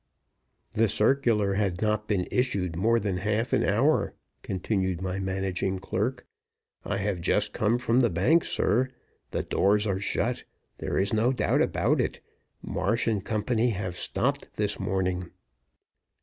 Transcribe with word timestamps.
"The 0.71 0.89
circular 0.89 1.53
has 1.53 1.79
not 1.79 2.07
been 2.07 2.27
issued 2.31 2.75
more 2.75 2.99
than 2.99 3.17
half 3.17 3.53
an 3.53 3.63
hour," 3.63 4.15
continued 4.41 4.99
my 4.99 5.19
managing 5.19 5.77
clerk. 5.77 6.25
"I 6.83 6.97
have 6.97 7.21
just 7.21 7.53
come 7.53 7.77
from 7.77 7.99
the 7.99 8.09
bank, 8.09 8.43
sir. 8.43 8.89
The 9.29 9.43
doors 9.43 9.85
are 9.85 9.99
shut; 9.99 10.43
there 10.77 10.97
is 10.97 11.13
no 11.13 11.31
doubt 11.31 11.61
about 11.61 12.01
it. 12.01 12.19
Marsh 12.63 13.07
& 13.17 13.23
Company 13.25 13.69
have 13.69 13.95
stopped 13.95 14.49
this 14.55 14.79
morning." 14.79 15.29